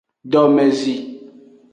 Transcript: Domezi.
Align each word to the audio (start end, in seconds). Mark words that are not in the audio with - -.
Domezi. 0.31 0.95